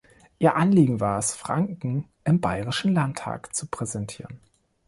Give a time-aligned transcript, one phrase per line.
[0.39, 4.39] Ihr Anliegen war es, Franken im Bayerischen Landtag zu präsentieren.